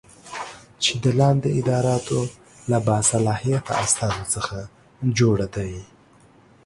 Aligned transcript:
چې 0.83 0.93
د 1.03 1.05
لاندې 1.19 1.49
اداراتو 1.59 2.19
له 2.71 2.77
باصلاحیته 2.87 3.71
استازو 3.83 4.23
څخه 4.35 4.57
جوړه 5.17 5.47
دی 5.55 5.73